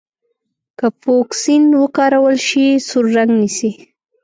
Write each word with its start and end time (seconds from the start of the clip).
که 0.77 0.87
فوکسین 1.01 1.63
وکارول 1.83 2.37
شي 2.47 2.65
سور 2.87 3.05
رنګ 3.15 3.31
نیسي. 3.41 3.71